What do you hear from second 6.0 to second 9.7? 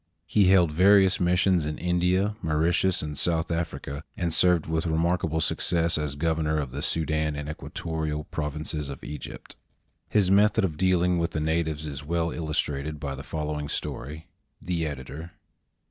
governor of the Soudan and Equatorial provinces of Egypt.